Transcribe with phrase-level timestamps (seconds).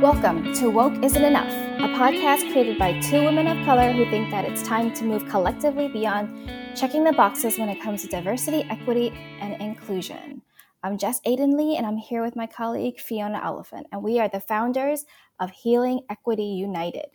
[0.00, 4.30] Welcome to Woke Isn't Enough, a podcast created by two women of color who think
[4.30, 8.62] that it's time to move collectively beyond checking the boxes when it comes to diversity,
[8.70, 9.10] equity,
[9.40, 10.40] and inclusion.
[10.84, 14.28] I'm Jess Aiden Lee, and I'm here with my colleague Fiona Oliphant, and we are
[14.28, 15.04] the founders
[15.40, 17.08] of Healing Equity United.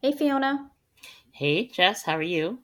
[0.00, 0.70] Hey, Fiona.
[1.32, 2.60] Hey, Jess, how are you?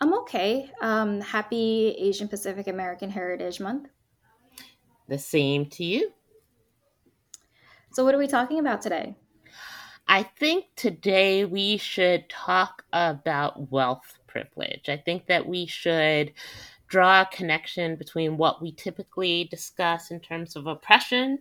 [0.00, 0.70] I'm okay.
[0.80, 3.88] Um, happy Asian Pacific American Heritage Month.
[5.08, 6.12] The same to you.
[7.92, 9.16] So, what are we talking about today?
[10.08, 14.88] I think today we should talk about wealth privilege.
[14.88, 16.32] I think that we should
[16.88, 21.40] draw a connection between what we typically discuss in terms of oppression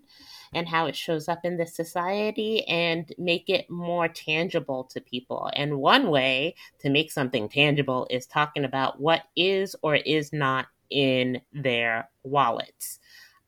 [0.53, 5.49] and how it shows up in this society and make it more tangible to people.
[5.53, 10.67] And one way to make something tangible is talking about what is or is not
[10.89, 12.99] in their wallets,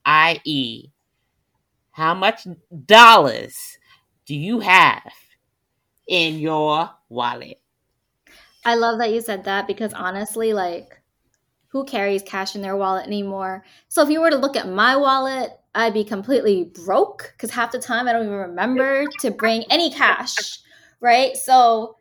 [0.05, 0.91] i.e.,
[1.91, 2.47] how much
[2.85, 3.79] dollars
[4.25, 5.13] do you have
[6.07, 7.59] in your wallet?
[8.65, 11.01] I love that you said that because honestly, like,
[11.77, 13.63] who carries cash in their wallet anymore?
[13.87, 17.71] So if you were to look at my wallet, I'd be completely broke because half
[17.71, 20.59] the time I don't even remember to bring any cash,
[20.99, 21.37] right?
[21.37, 21.97] So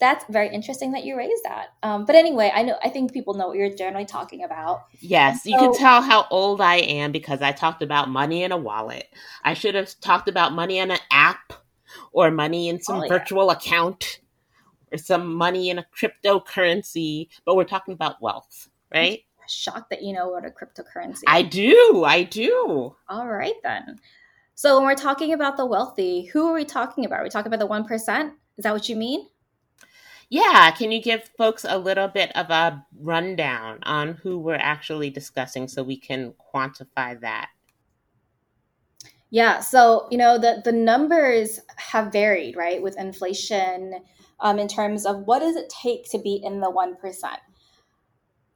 [0.00, 1.68] that's very interesting that you raised that.
[1.84, 4.86] Um, but anyway, I know I think people know what you're generally talking about.
[4.98, 8.50] Yes, so, you can tell how old I am because I talked about money in
[8.50, 9.06] a wallet.
[9.44, 11.52] I should have talked about money in an app
[12.12, 13.52] or money in some oh, virtual yeah.
[13.52, 14.20] account
[14.92, 19.20] or some money in a cryptocurrency, but we're talking about wealth, right?
[19.48, 21.22] Shocked that you know what a cryptocurrency.
[21.26, 22.04] I do.
[22.04, 22.96] I do.
[23.08, 24.00] All right then.
[24.54, 27.20] So when we're talking about the wealthy, who are we talking about?
[27.20, 28.32] Are we talking about the 1%?
[28.56, 29.26] Is that what you mean?
[30.30, 35.10] Yeah, can you give folks a little bit of a rundown on who we're actually
[35.10, 37.50] discussing so we can quantify that?
[39.30, 44.00] Yeah, so you know the the numbers have varied, right, with inflation,
[44.38, 47.40] um, in terms of what does it take to be in the one percent.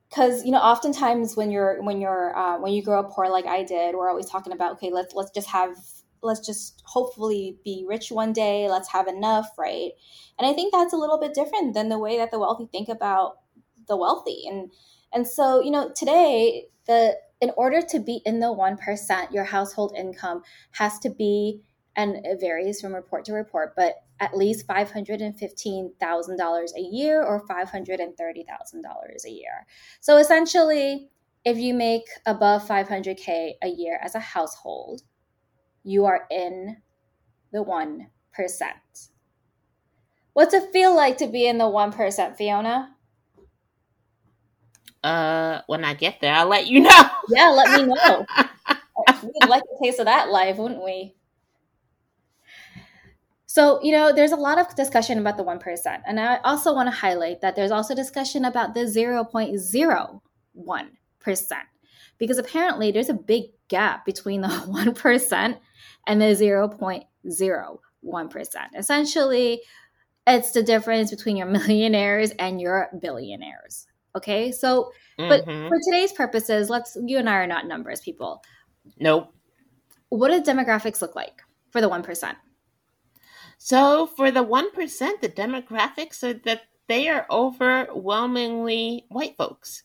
[0.08, 3.46] Because you know, oftentimes when you're when you're uh, when you grow up poor like
[3.46, 5.76] I did, we're always talking about okay, let's let's just have
[6.22, 9.92] let's just hopefully be rich one day let's have enough right?
[10.38, 12.88] And i think that's a little bit different than the way that the wealthy think
[12.88, 13.38] about
[13.88, 14.44] the wealthy.
[14.48, 14.70] And
[15.12, 19.94] and so you know today the in order to be in the 1% your household
[19.96, 20.42] income
[20.72, 21.62] has to be
[21.96, 29.24] and it varies from report to report but at least $515,000 a year or $530,000
[29.24, 29.66] a year
[30.00, 31.10] so essentially
[31.44, 35.02] if you make above 500k a year as a household
[35.84, 36.76] you are in
[37.52, 38.06] the 1%.
[40.32, 42.94] What's it feel like to be in the 1%, Fiona?
[45.02, 47.10] Uh, when I get there, I'll let you know.
[47.30, 48.26] yeah, let me know.
[49.22, 51.14] We'd like a taste of that life, wouldn't we?
[53.50, 56.02] So, you know, there's a lot of discussion about the 1%.
[56.06, 60.20] And I also want to highlight that there's also discussion about the 0.01%
[62.18, 65.58] because apparently there's a big gap between the 1%
[66.06, 68.56] and the 0.01%.
[68.76, 69.62] Essentially,
[70.26, 73.86] it's the difference between your millionaires and your billionaires.
[74.14, 75.68] Okay, so but mm-hmm.
[75.68, 78.44] for today's purposes, let's you and I are not numbers people.
[78.98, 79.32] Nope.
[80.10, 82.36] What do demographics look like for the 1%?
[83.58, 89.82] So for the 1%, the demographics are that they are overwhelmingly white folks.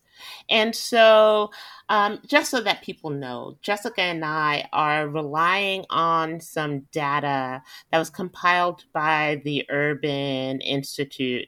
[0.49, 1.51] And so,
[1.89, 7.61] um, just so that people know, Jessica and I are relying on some data
[7.91, 11.47] that was compiled by the Urban Institute.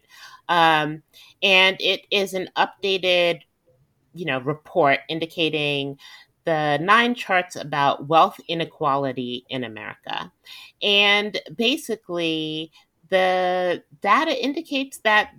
[0.50, 1.04] Um,
[1.42, 3.42] and it is an updated,
[4.14, 5.98] you know, report indicating
[6.46, 10.32] the nine charts about wealth inequality in America.
[10.82, 12.72] And basically,
[13.10, 15.34] the data indicates that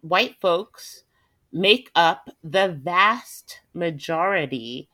[0.00, 1.04] white folks
[1.52, 4.88] make up the vast majority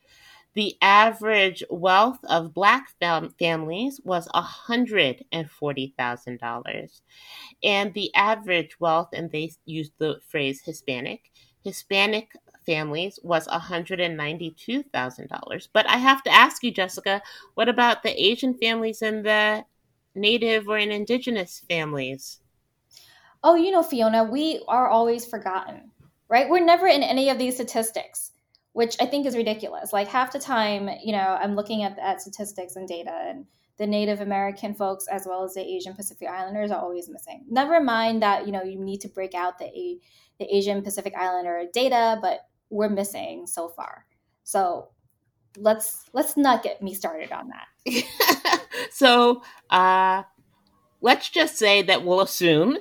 [0.54, 7.02] The average wealth of black fam- families was $140,000.
[7.64, 11.32] And the average wealth, and they used the phrase Hispanic,
[11.64, 12.32] Hispanic
[12.66, 15.68] families was $192,000.
[15.72, 17.22] But I have to ask you, Jessica,
[17.54, 19.64] what about the Asian families and the
[20.14, 22.42] Native or indigenous families?
[23.44, 25.92] oh, you know, Fiona, we are always forgotten,
[26.30, 26.50] right?
[26.50, 28.31] We're never in any of these statistics,
[28.74, 29.92] which I think is ridiculous.
[29.92, 33.46] Like half the time, you know, I'm looking at, at statistics and data and
[33.78, 37.44] the Native American folks as well as the Asian Pacific Islanders are always missing.
[37.50, 40.00] Never mind that, you know, you need to break out the,
[40.40, 44.06] the Asian Pacific Islander data, but we're missing so far.
[44.44, 44.90] So
[45.58, 48.62] let's let's not get me started on that.
[48.92, 50.24] so uh
[51.02, 52.78] let's just say that we'll assume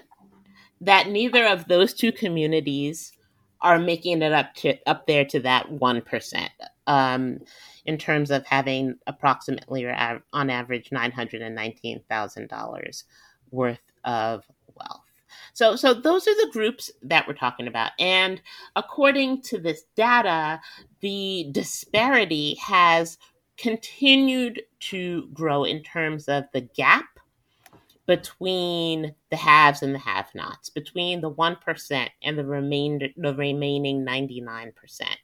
[0.81, 3.13] that neither of those two communities
[3.63, 6.51] are making it up to up there to that one percent
[6.87, 7.41] um,
[7.85, 13.05] in terms of having approximately or av- on average nine hundred and nineteen thousand dollars
[13.51, 15.03] worth of wealth.
[15.53, 18.41] So, so those are the groups that we're talking about, and
[18.77, 20.61] according to this data,
[21.01, 23.19] the disparity has
[23.57, 27.10] continued to grow in terms of the gap
[28.11, 34.05] between the haves and the have-nots, between the one percent and the remainder, the remaining
[34.05, 35.17] ninety-nine percent.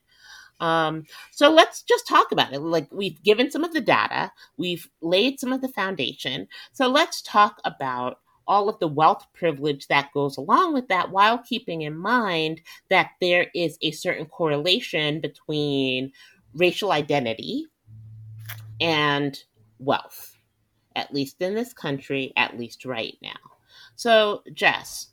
[0.61, 1.03] Um,
[1.33, 2.61] so let's just talk about it.
[2.61, 6.47] Like we've given some of the data, we've laid some of the foundation.
[6.73, 11.39] So let's talk about all of the wealth privilege that goes along with that while
[11.39, 16.13] keeping in mind that there is a certain correlation between
[16.55, 17.67] racial identity
[18.81, 19.43] and
[19.81, 20.36] wealth
[20.97, 23.37] at least in this country, at least right now.
[23.95, 25.09] So, Jess,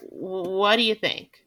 [0.00, 1.44] what do you think?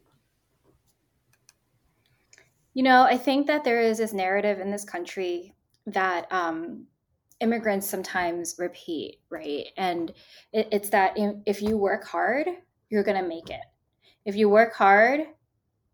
[2.73, 5.53] You know, I think that there is this narrative in this country
[5.87, 6.85] that um,
[7.39, 9.65] immigrants sometimes repeat, right?
[9.77, 10.11] And
[10.53, 11.13] it, it's that
[11.45, 12.47] if you work hard,
[12.89, 13.61] you're going to make it.
[14.25, 15.21] If you work hard,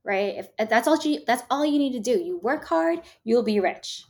[0.04, 0.36] right?
[0.38, 2.20] If that's all you that's all you need to do.
[2.20, 4.04] You work hard, you'll be rich.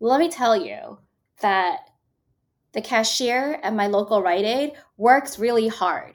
[0.00, 0.98] Well, let me tell you
[1.40, 1.80] that
[2.78, 6.14] the cashier at my local Rite Aid works really hard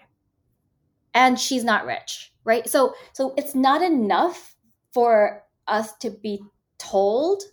[1.13, 2.69] and she's not rich, right?
[2.69, 4.55] So so it's not enough
[4.93, 6.41] for us to be
[6.77, 7.43] told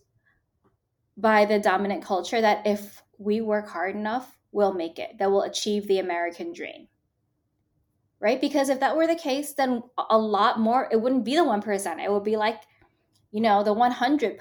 [1.17, 5.43] by the dominant culture that if we work hard enough, we'll make it, that we'll
[5.43, 6.87] achieve the American dream.
[8.21, 8.41] Right?
[8.41, 12.05] Because if that were the case, then a lot more, it wouldn't be the 1%.
[12.05, 12.61] It would be like,
[13.33, 14.39] you know, the 100%.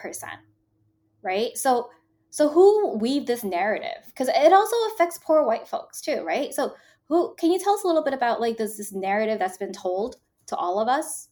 [1.23, 1.57] Right?
[1.57, 1.89] So
[2.29, 4.05] so who weave this narrative?
[4.07, 6.53] Because it also affects poor white folks too, right?
[6.53, 6.73] So
[7.07, 9.73] who can you tell us a little bit about like this this narrative that's been
[9.73, 10.17] told
[10.47, 11.29] to all of us?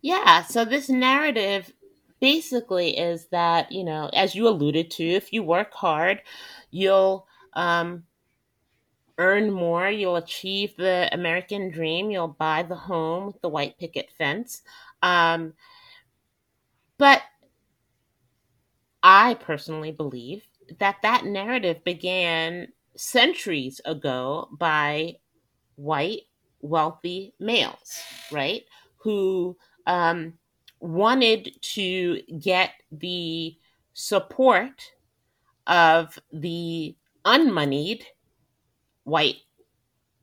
[0.00, 1.72] Yeah, so this narrative
[2.20, 6.22] basically is that, you know, as you alluded to, if you work hard,
[6.70, 8.04] you'll um
[9.18, 14.10] earn more, you'll achieve the American dream, you'll buy the home with the white picket
[14.16, 14.62] fence.
[15.02, 15.52] Um
[16.98, 17.22] but
[19.02, 20.44] I personally believe
[20.78, 25.16] that that narrative began centuries ago by
[25.76, 26.22] white,
[26.60, 28.00] wealthy males,
[28.30, 28.62] right?
[28.98, 29.56] Who
[29.86, 30.34] um,
[30.80, 33.56] wanted to get the
[33.94, 34.92] support
[35.66, 36.94] of the
[37.24, 38.02] unmoneyed
[39.04, 39.42] white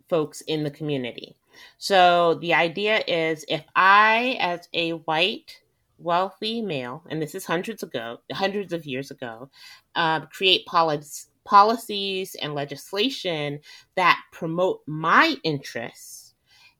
[0.09, 1.35] folks in the community.
[1.77, 5.61] So the idea is if I, as a white
[5.99, 9.49] wealthy male, and this is hundreds ago, hundreds of years ago,
[9.95, 13.59] uh, create policies policies and legislation
[13.95, 16.35] that promote my interests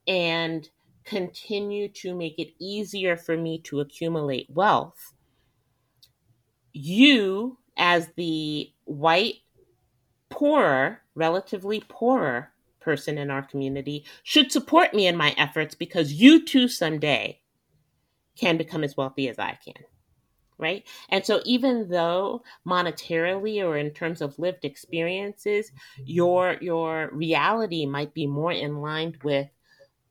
[0.08, 0.70] and
[1.06, 5.14] continue to make it easier for me to accumulate wealth,
[6.72, 9.38] you, as the white,
[10.30, 16.46] poorer, relatively poorer person in our community, should support me in my efforts because you
[16.46, 17.40] too someday
[18.40, 19.84] can become as wealthy as I can.
[20.58, 20.86] Right.
[21.08, 25.72] And so, even though monetarily or in terms of lived experiences,
[26.04, 29.48] your your reality might be more in line with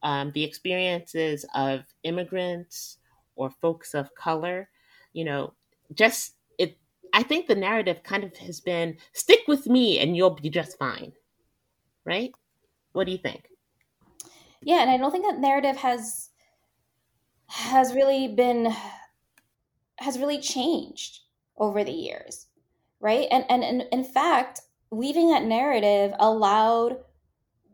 [0.03, 2.97] um, the experiences of immigrants
[3.37, 4.71] or folks of color,
[5.13, 5.53] you know,
[5.93, 6.79] just it.
[7.13, 10.79] I think the narrative kind of has been stick with me and you'll be just
[10.79, 11.13] fine.
[12.07, 12.33] Right.
[12.93, 13.51] What do you think?
[14.63, 16.28] Yeah, and I don't think that narrative has
[17.49, 18.75] has really been
[19.99, 21.21] has really changed
[21.57, 22.47] over the years
[23.01, 23.29] right?
[23.31, 26.99] And and, and in fact weaving that narrative allowed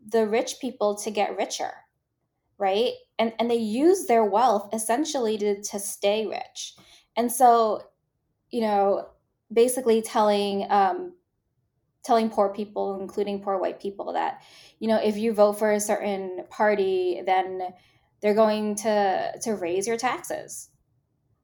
[0.08, 1.72] the rich people to get richer
[2.58, 2.92] right?
[3.18, 6.74] And and they use their wealth essentially to to stay rich.
[7.16, 7.82] And so
[8.50, 9.08] you know
[9.52, 11.12] basically telling um
[12.04, 14.42] telling poor people including poor white people that
[14.78, 17.60] you know if you vote for a certain party then
[18.24, 20.70] they're going to to raise your taxes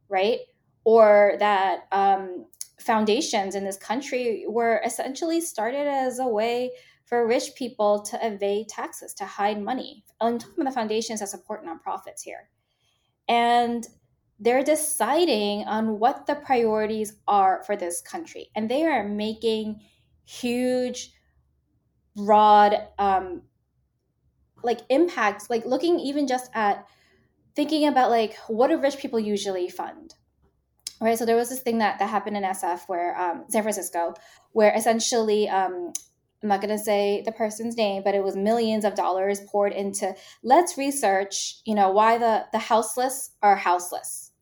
[0.09, 0.41] right
[0.85, 2.47] or that um,
[2.81, 6.71] foundations in this country were essentially started as a way
[7.05, 10.05] for rich people to evade taxes, to hide money.
[10.21, 12.49] I'm talking about the foundations that support nonprofits here.
[13.29, 13.87] And
[14.39, 18.49] they're deciding on what the priorities are for this country.
[18.57, 19.81] And they are making
[20.25, 21.13] huge,
[22.17, 23.43] broad, um,
[24.63, 26.87] like impacts, like looking even just at
[27.55, 30.15] thinking about like what do rich people usually fund
[31.01, 31.19] right?
[31.19, 34.15] So there was this thing that that happened in sf where um, san francisco
[34.53, 35.93] where essentially um,
[36.43, 39.73] i'm not going to say the person's name but it was millions of dollars poured
[39.73, 44.33] into let's research you know why the the houseless are houseless.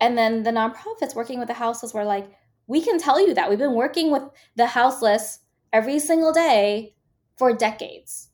[0.00, 2.28] And then the nonprofits working with the houseless were like
[2.66, 3.50] we can tell you that.
[3.50, 4.22] We've been working with
[4.56, 5.40] the houseless
[5.72, 6.94] every single day
[7.36, 8.30] for decades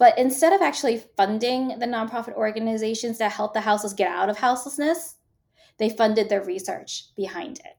[0.00, 4.38] but instead of actually funding the nonprofit organizations that help the houseless get out of
[4.38, 5.16] houselessness,
[5.76, 7.76] they funded the research behind it,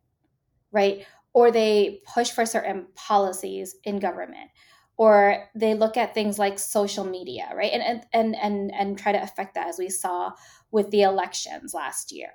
[0.71, 1.03] right?
[1.33, 4.51] Or they push for certain policies in government,
[4.97, 7.71] or they look at things like social media, right?
[7.71, 10.31] And and and and try to affect that as we saw
[10.69, 12.29] with the elections last year.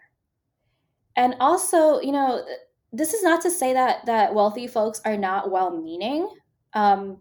[1.14, 2.44] And also, you know,
[2.92, 6.28] this is not to say that that wealthy folks are not well-meaning.
[6.72, 7.18] Um,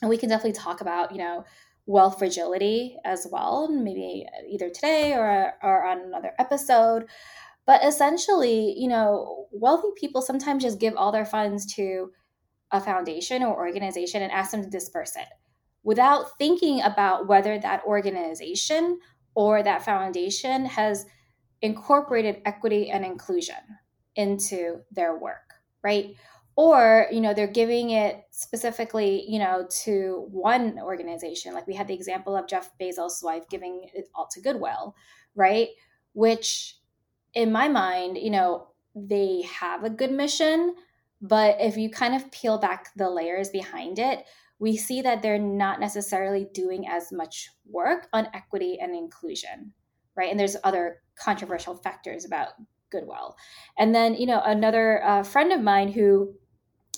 [0.00, 1.44] and we can definitely talk about, you know,
[1.88, 7.06] wealth fragility as well, maybe either today or, or on another episode.
[7.66, 12.10] But essentially, you know, wealthy people sometimes just give all their funds to
[12.70, 15.28] a foundation or organization and ask them to disperse it
[15.82, 19.00] without thinking about whether that organization
[19.34, 21.06] or that foundation has
[21.62, 23.56] incorporated equity and inclusion
[24.14, 26.14] into their work, right?
[26.58, 31.54] Or you know they're giving it specifically you know to one organization.
[31.54, 34.94] Like we had the example of jeff bezos' wife giving it all to goodwill
[35.34, 35.68] right?
[36.12, 36.76] Which
[37.32, 40.74] in my mind you know they have a good mission
[41.20, 44.24] but if you kind of peel back the layers behind it
[44.58, 49.72] we see that they're not necessarily doing as much work on equity and inclusion
[50.16, 50.30] right?
[50.30, 52.48] And there's other controversial factors about
[52.90, 53.36] goodwill.
[53.78, 56.34] And then you know another uh, friend of mine who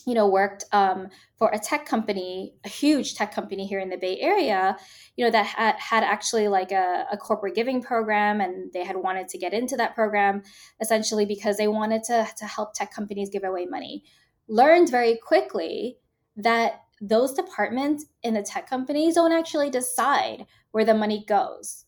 [0.06, 3.96] you know worked um, for a tech company a huge tech company here in the
[3.96, 4.76] bay area
[5.16, 8.96] you know that had, had actually like a, a, corporate giving program and they had
[8.96, 10.42] wanted to get into that program
[10.80, 14.04] essentially because they wanted to, to help tech companies give away money.
[14.48, 15.98] Learned very quickly
[16.36, 21.84] that those departments in the tech companies don't actually decide where the money goes.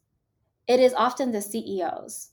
[0.67, 2.33] It is often the ceos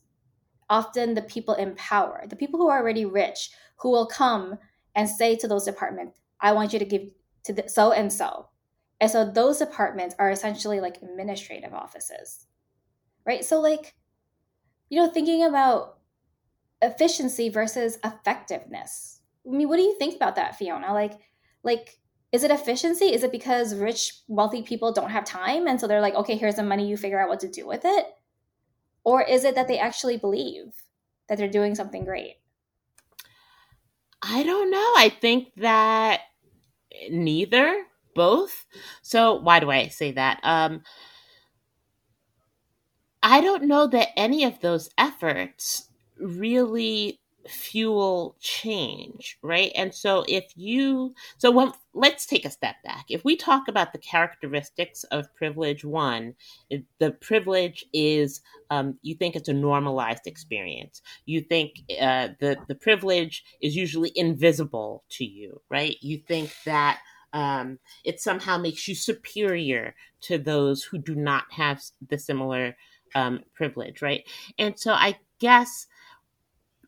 [0.70, 4.58] often the people in power the people who are already rich who will come
[5.00, 7.04] and say to those departments, I want you to give
[7.46, 8.50] to so and so.
[9.00, 12.46] And so those departments are essentially like administrative offices,
[13.26, 13.46] right?
[13.46, 13.96] So, like,
[14.90, 16.00] you know, thinking about
[16.82, 19.22] efficiency versus effectiveness.
[19.48, 20.94] I mean, what do you think about that, Fiona?
[20.94, 21.14] Like,
[21.64, 21.98] like,
[22.34, 23.06] is it efficiency?
[23.06, 26.56] Is it because rich, wealthy people don't have time, and so they're like, okay, here's
[26.56, 28.06] the money, you figure out what to do with it,
[29.06, 30.74] or is it that they actually believe
[31.30, 32.36] that they're doing something great?
[34.22, 34.94] I don't know.
[34.98, 36.22] I think that
[37.10, 37.86] neither,
[38.16, 38.66] both.
[39.02, 40.40] So why do I say that?
[40.44, 40.84] Um
[43.24, 49.72] I don't know that any of those efforts really fuel change, right?
[49.76, 53.06] And so if you so when let's take a step back.
[53.10, 56.36] If we talk about the characteristics of privilege one,
[57.00, 61.02] the privilege is um, you think it's a normalized experience.
[61.26, 65.98] You think uh, the the privilege is usually invisible to you, right?
[66.02, 67.00] You think that
[67.34, 72.76] um, it somehow makes you superior to those who do not have the similar
[73.16, 74.24] um, privilege, right?
[74.58, 75.88] And so I guess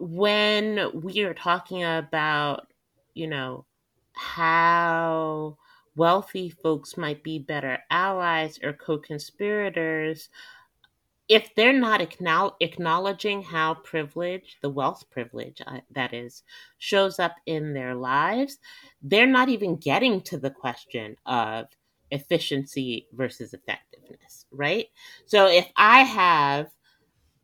[0.02, 2.74] when we are talking about,
[3.14, 3.66] you know,
[4.14, 5.58] how
[5.96, 10.30] wealthy folks might be better allies or co conspirators,
[11.28, 16.44] if they're not acknowledging how privilege, the wealth privilege uh, that is,
[16.80, 18.58] shows up in their lives,
[19.04, 21.68] they're not even getting to the question of
[22.10, 24.88] efficiency versus effectiveness, right?
[25.26, 26.72] So if I have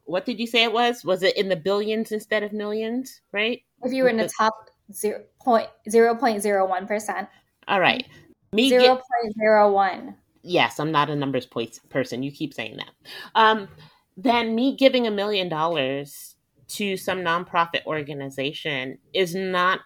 [0.08, 1.04] what did you say it was?
[1.04, 3.62] Was it in the billions instead of millions, right?
[3.84, 4.54] If you were in the, top
[4.92, 5.24] 0.
[5.46, 7.28] 0.01 percent.
[7.68, 8.08] All right.
[8.54, 10.16] Me 0.01.
[10.42, 11.48] yes, I'm not a numbers
[11.90, 12.24] person.
[12.24, 12.92] You keep saying that.
[13.36, 13.68] Um,
[14.16, 16.36] then me giving a million dollars
[16.70, 19.82] to some nonprofit organization is not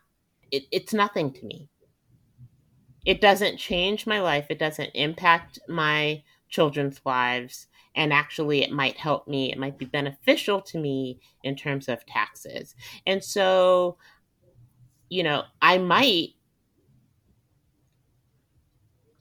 [0.52, 1.70] it, it's nothing to me.
[3.06, 4.46] It doesn't change my life.
[4.50, 9.86] It doesn't impact my children's lives and actually it might help me it might be
[9.86, 13.98] beneficial to me in terms of taxes and so
[15.10, 16.30] you know i might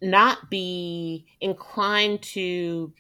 [0.03, 2.93] not be inclined to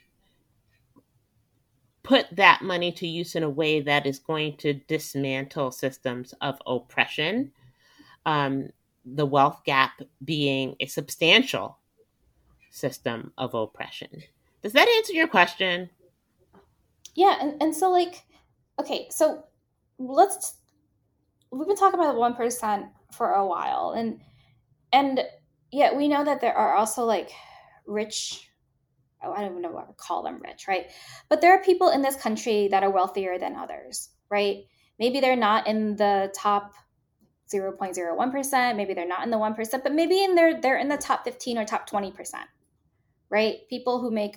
[2.02, 6.60] put that money to use in a way that is going to dismantle systems of
[6.66, 7.52] oppression.
[8.26, 8.70] Um,
[9.04, 11.78] the wealth gap being a substantial
[12.70, 14.22] system of oppression.
[14.62, 15.90] Does that answer your question?
[17.14, 18.24] Yeah, and, and so like,
[18.78, 19.44] okay, so
[19.98, 20.54] let's
[21.50, 24.20] we've been talking about the one percent for a while, and
[24.92, 25.20] and
[25.70, 27.30] yeah, we know that there are also like
[27.86, 28.48] rich.
[29.22, 30.86] Oh, I don't even know what to call them rich, right?
[31.28, 34.64] But there are people in this country that are wealthier than others, right?
[34.98, 36.74] Maybe they're not in the top
[37.52, 41.24] 0.01%, maybe they're not in the 1%, but maybe in their they're in the top
[41.24, 42.14] 15 or top 20%.
[43.28, 43.58] Right?
[43.68, 44.36] People who make,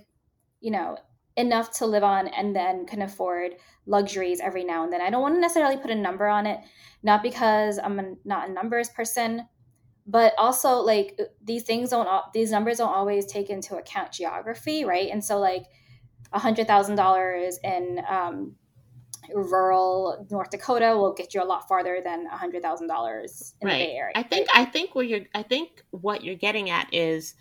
[0.63, 0.97] you know,
[1.35, 3.55] enough to live on and then can afford
[3.85, 5.01] luxuries every now and then.
[5.01, 6.61] I don't want to necessarily put a number on it,
[7.03, 9.47] not because I'm a, not a numbers person,
[10.07, 15.09] but also like these things don't these numbers don't always take into account geography right
[15.09, 15.63] and so like
[16.33, 18.53] a hundred thousand dollars in um,
[19.33, 23.67] rural north dakota will get you a lot farther than a hundred thousand dollars in
[23.67, 23.77] right.
[23.77, 26.93] the bay area i think i think where you're i think what you're getting at
[26.93, 27.35] is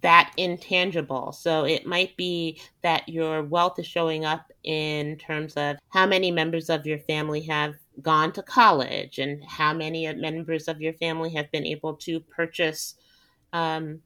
[0.00, 1.32] that intangible.
[1.32, 6.30] So it might be that your wealth is showing up in terms of how many
[6.30, 11.30] members of your family have gone to college and how many members of your family
[11.30, 12.94] have been able to purchase
[13.52, 14.00] um,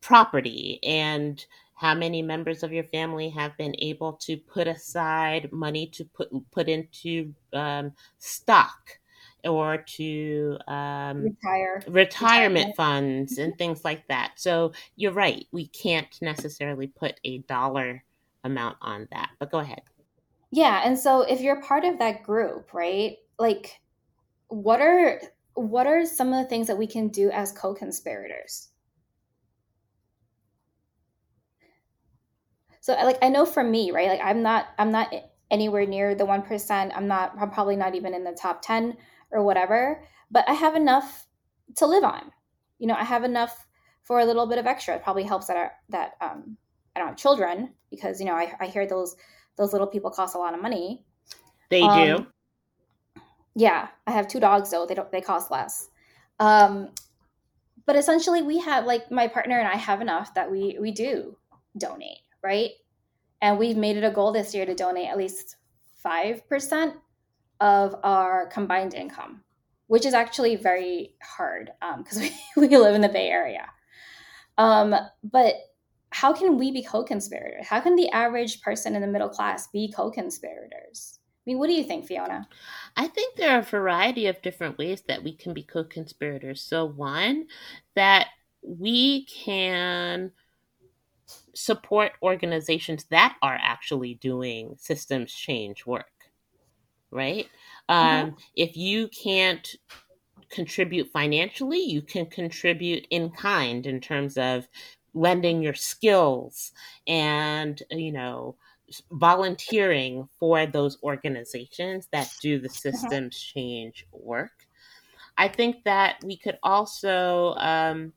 [0.00, 5.86] property and how many members of your family have been able to put aside money
[5.88, 8.98] to put put into um, stock
[9.46, 14.32] or to um, retire retirement, retirement funds and things like that.
[14.36, 15.46] So you're right.
[15.52, 18.04] We can't necessarily put a dollar
[18.44, 19.30] amount on that.
[19.38, 19.82] But go ahead.
[20.50, 23.16] Yeah, and so if you're part of that group, right?
[23.38, 23.80] Like
[24.48, 25.20] what are
[25.54, 28.68] what are some of the things that we can do as co-conspirators?
[32.80, 34.08] So like I know for me, right?
[34.08, 35.12] Like I'm not I'm not
[35.50, 36.92] anywhere near the 1%.
[36.94, 38.96] I'm not I'm probably not even in the top 10
[39.30, 41.26] or whatever, but I have enough
[41.76, 42.30] to live on.
[42.78, 43.66] You know, I have enough
[44.02, 44.94] for a little bit of extra.
[44.94, 46.56] It probably helps that I, that um
[46.94, 49.16] I don't have children because you know I, I hear those
[49.56, 51.04] those little people cost a lot of money.
[51.70, 52.26] They um, do.
[53.54, 54.86] Yeah, I have two dogs though.
[54.86, 55.10] They don't.
[55.10, 55.88] They cost less.
[56.38, 56.90] Um,
[57.86, 61.36] but essentially, we have like my partner and I have enough that we we do
[61.76, 62.70] donate, right?
[63.42, 65.56] And we've made it a goal this year to donate at least
[66.02, 66.94] five percent
[67.60, 69.42] of our combined income,
[69.86, 72.22] which is actually very hard because um,
[72.56, 73.66] we, we live in the Bay Area.
[74.58, 75.54] Um, but
[76.10, 77.66] how can we be co-conspirators?
[77.66, 81.18] How can the average person in the middle class be co-conspirators?
[81.46, 82.48] I mean, what do you think, Fiona?
[82.96, 86.62] I think there are a variety of different ways that we can be co-conspirators.
[86.62, 87.46] So one,
[87.94, 88.28] that
[88.62, 90.32] we can
[91.54, 96.15] support organizations that are actually doing systems change work,
[97.10, 97.48] right?
[97.88, 98.28] Mm-hmm.
[98.28, 99.68] Um, if you can't
[100.50, 104.68] contribute financially, you can contribute in kind in terms of
[105.16, 106.72] lending your skills
[107.06, 108.54] and you know
[109.12, 112.94] volunteering for those organizations that do the mm-hmm.
[112.94, 114.66] systems change work
[115.38, 118.12] i think that we could also um,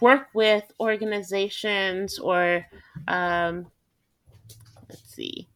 [0.00, 2.66] work with organizations or
[3.06, 3.66] um,
[4.88, 5.46] let's see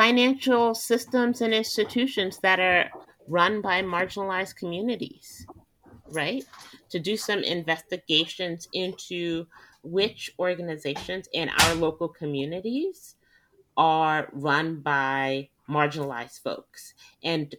[0.00, 2.90] financial systems and institutions that are
[3.28, 5.46] run by marginalized communities
[6.10, 6.44] right?
[6.90, 9.46] To do some investigations into
[9.82, 13.16] which organizations in our local communities
[13.76, 17.54] are run by marginalized folks and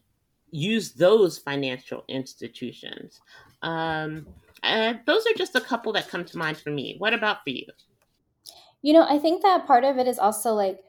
[0.52, 3.22] use those financial institutions.
[3.62, 4.28] Um,
[4.64, 6.96] and those are just a couple that come to mind for me.
[6.98, 7.66] What about for you?
[8.82, 10.84] You know, I think that part of it is also like,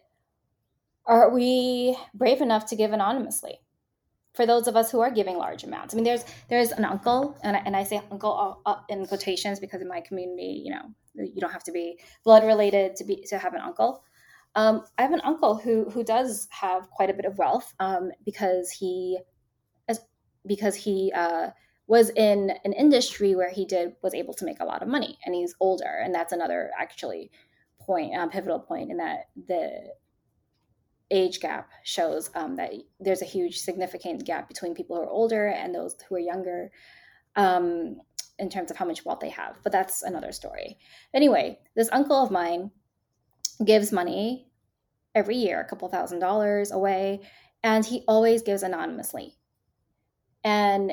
[1.07, 3.59] are we brave enough to give anonymously?
[4.35, 5.93] for those of us who are giving large amounts.
[5.93, 9.61] I mean, there's there's an uncle, and I, and I say uncle uh, in quotations
[9.61, 10.83] because in my community, you know,
[11.15, 14.03] you don't have to be blood related to be to have an uncle.
[14.55, 18.11] Um, I have an uncle who who does have quite a bit of wealth um,
[18.25, 19.19] because he,
[19.89, 20.01] as
[20.47, 21.51] because he uh,
[21.87, 25.19] was in an industry where he did was able to make a lot of money,
[25.27, 27.31] and he's older, and that's another actually
[27.81, 29.93] point, um, pivotal point in that the
[31.13, 35.47] age gap shows um, that there's a huge significant gap between people who are older
[35.47, 36.71] and those who are younger
[37.37, 38.01] um,
[38.39, 39.59] in terms of how much wealth they have.
[39.63, 40.79] But that's another story.
[41.15, 42.71] Anyway, this uncle of mine
[43.65, 44.49] gives money
[45.15, 47.21] every year, a couple thousand dollars away,
[47.63, 49.37] and he always gives anonymously.
[50.43, 50.93] And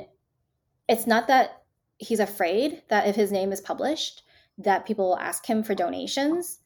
[0.87, 1.63] it's not that
[1.97, 4.23] he's afraid that if his name is published,
[4.57, 6.59] that people will ask him for donations,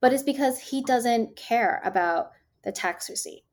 [0.00, 2.30] but it's because he doesn't care about
[2.64, 3.44] the tax receipt.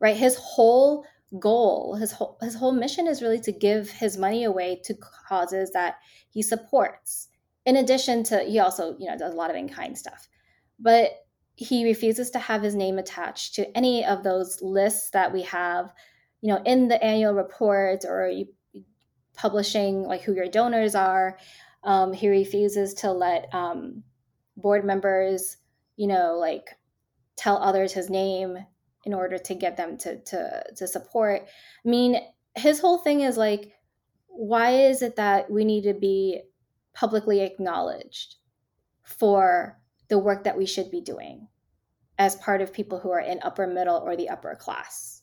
[0.00, 0.16] Right?
[0.16, 1.04] His whole
[1.38, 4.94] goal, his whole his whole mission is really to give his money away to
[5.28, 5.96] causes that
[6.30, 7.28] he supports.
[7.64, 10.28] In addition to he also, you know, does a lot of in-kind stuff.
[10.78, 11.12] But
[11.54, 15.92] he refuses to have his name attached to any of those lists that we have,
[16.40, 18.32] you know, in the annual report or
[19.34, 21.38] publishing like who your donors are.
[21.84, 24.02] Um, he refuses to let um,
[24.56, 25.56] board members,
[25.96, 26.70] you know, like
[27.42, 28.56] tell others his name
[29.04, 31.42] in order to get them to to to support.
[31.84, 32.20] I mean,
[32.54, 33.72] his whole thing is like,
[34.28, 36.42] why is it that we need to be
[36.94, 38.36] publicly acknowledged
[39.02, 41.48] for the work that we should be doing
[42.16, 45.21] as part of people who are in upper middle or the upper class?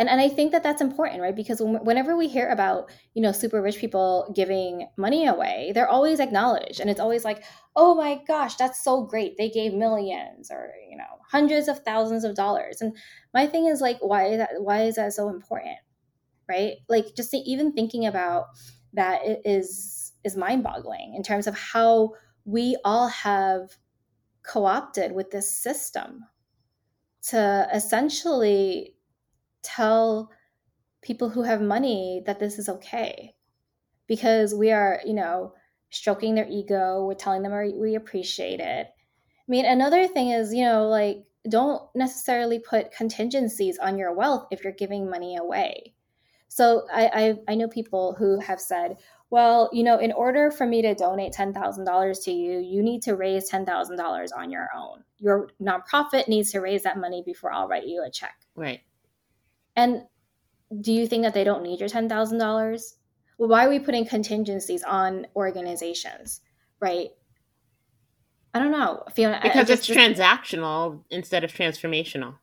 [0.00, 1.36] And and i think that that's important right?
[1.36, 6.18] Because whenever we hear about you know super rich people giving money away they're always
[6.18, 6.80] acknowledged.
[6.80, 7.44] And it's always like
[7.76, 9.36] oh my gosh that's so great.
[9.36, 12.80] They gave millions or you know hundreds of thousands of dollars.
[12.80, 12.96] And
[13.34, 15.76] my thing is like why is that why is that so important
[16.48, 16.78] right?
[16.88, 18.46] Like just even thinking about
[18.94, 23.76] that is is mind boggling in terms of how we all have
[24.42, 26.24] co-opted with this system
[27.22, 28.94] to essentially
[29.62, 30.30] tell
[31.02, 33.34] people who have money that this is okay
[34.06, 35.54] because we are, you know,
[35.90, 38.86] stroking their ego, we're telling them we appreciate it.
[38.86, 44.46] I mean, another thing is, you know, like don't necessarily put contingencies on your wealth
[44.50, 45.94] if you're giving money away.
[46.48, 47.06] So I,
[47.48, 48.96] I, I know people who have said,
[49.30, 53.14] well, you know, in order for me to donate $10,000 to you, you need to
[53.14, 55.04] raise $10,000 on your own.
[55.18, 58.34] Your nonprofit needs to raise that money before I'll write you a check.
[58.56, 58.80] Right.
[59.76, 60.02] And
[60.80, 62.94] do you think that they don't need your $10,000?
[63.38, 66.40] Well, why are we putting contingencies on organizations,
[66.80, 67.08] right?
[68.52, 69.04] I don't know.
[69.14, 72.34] Fiona, because it's just, transactional instead of transformational.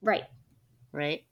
[0.00, 0.24] Right.
[0.92, 1.24] Right.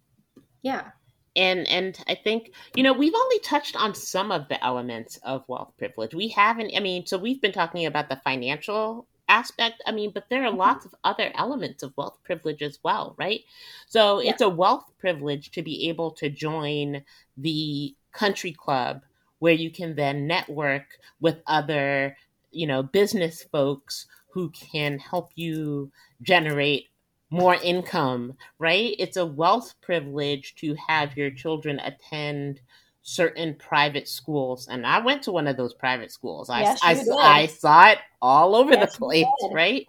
[0.62, 0.90] Yeah.
[1.36, 5.44] And and I think you know we've only touched on some of the elements of
[5.46, 6.14] wealth privilege.
[6.14, 6.72] We haven't.
[6.76, 9.82] I mean, so we've been talking about the financial aspect.
[9.86, 10.58] I mean, but there are mm-hmm.
[10.58, 13.40] lots of other elements of wealth privilege as well, right?
[13.88, 14.30] So yeah.
[14.30, 17.02] it's a wealth privilege to be able to join
[17.36, 19.02] the country club
[19.38, 22.16] where you can then network with other,
[22.50, 25.90] you know, business folks who can help you
[26.22, 26.86] generate
[27.30, 28.94] more income, right?
[28.98, 32.60] It's a wealth privilege to have your children attend
[33.08, 36.50] certain private schools and i went to one of those private schools.
[36.50, 39.86] Yes, I, I, I, saw it all over yes, the place right?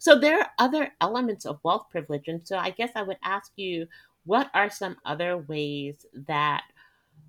[0.00, 3.52] So there are other elements of wealth privilege and so i guess i would ask
[3.54, 3.86] you
[4.24, 6.64] what are some other ways that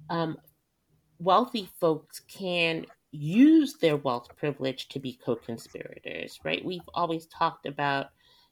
[0.10, 0.38] um,
[1.20, 6.66] wealthy folks can use their wealth privilege to be co-conspirators right?
[6.66, 8.08] We've always talked about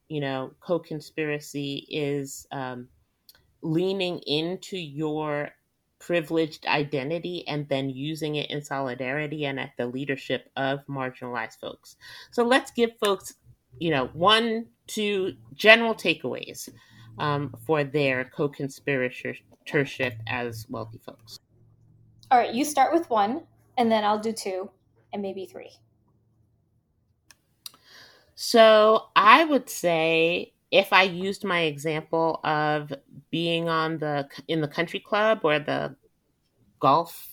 [0.07, 2.87] you know co-conspiracy is um,
[3.63, 5.49] leaning into your
[5.99, 11.95] privileged identity and then using it in solidarity and at the leadership of marginalized folks.
[12.31, 13.35] So let's give folks,
[13.79, 16.69] you know, one, two general takeaways
[17.17, 21.39] um, for their co conspiratorship as wealthy folks.
[22.31, 23.43] All right, you start with one,
[23.77, 24.69] and then I'll do two,
[25.13, 25.71] and maybe three.
[28.35, 32.91] So I would say if I used my example of
[33.31, 35.95] being on the in the country club or the
[36.79, 37.29] golf,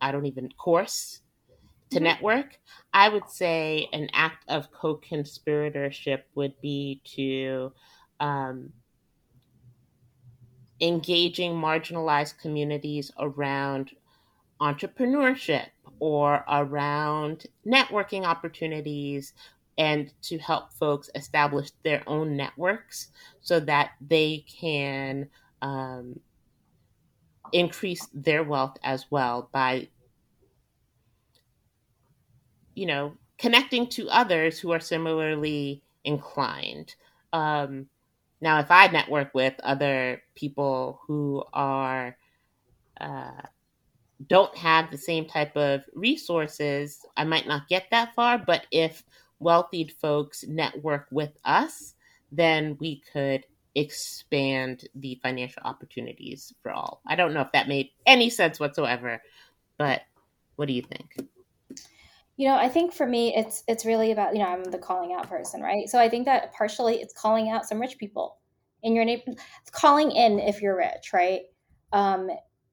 [0.00, 1.20] I don't even course
[1.90, 2.04] to mm-hmm.
[2.04, 2.58] network,
[2.92, 7.72] I would say an act of co-conspiratorship would be to
[8.20, 8.72] um,
[10.80, 13.90] engaging marginalized communities around
[14.60, 15.66] entrepreneurship
[15.98, 19.32] or around networking opportunities
[19.78, 23.08] and to help folks establish their own networks
[23.40, 25.28] so that they can
[25.62, 26.18] um,
[27.52, 29.88] increase their wealth as well by
[32.74, 36.94] you know connecting to others who are similarly inclined.
[37.32, 37.86] Um,
[38.40, 42.16] now if i network with other people who are
[43.00, 43.42] uh,
[44.28, 49.02] don't have the same type of resources i might not get that far but if
[49.38, 51.94] wealthy folks network with us,
[52.32, 53.44] then we could
[53.74, 57.02] expand the financial opportunities for all.
[57.06, 59.22] I don't know if that made any sense whatsoever,
[59.78, 60.02] but
[60.56, 61.16] what do you think?
[62.38, 65.14] You know, I think for me, it's it's really about you know I'm the calling
[65.14, 65.88] out person, right?
[65.88, 68.38] So I think that partially it's calling out some rich people
[68.82, 69.20] in your name,
[69.72, 71.42] calling in if you're rich, right?
[71.92, 72.30] Um,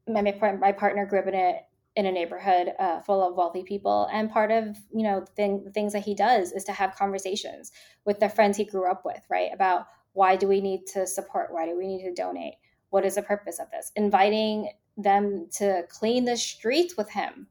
[0.08, 1.62] my my partner grew up in a
[1.96, 4.10] in a neighborhood uh, full of wealthy people.
[4.12, 7.72] And part of you know the things that he does is to have conversations
[8.06, 9.50] with the friends he grew up with right?
[9.54, 11.54] About why do we need to support?
[11.54, 12.56] Why do we need to donate?
[12.90, 13.92] What is the purpose of this?
[13.96, 17.48] Inviting them to clean the streets with him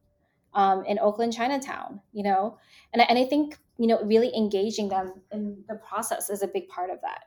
[0.53, 2.57] um, in oakland chinatown you know?
[2.93, 6.67] And, and i think you know really engaging them in the process is a big
[6.67, 7.23] part of that.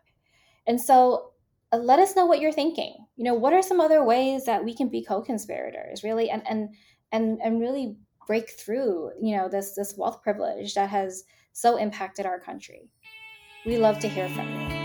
[0.66, 1.32] And so
[1.72, 2.94] uh, let us know what you're thinking.
[3.16, 6.30] You know what are some other ways that we can be co-conspirators really?
[6.30, 6.70] And and
[7.16, 12.26] and and really break through you know this this wealth privilege that has so impacted
[12.26, 12.88] our country.
[13.64, 14.75] We love to hear from you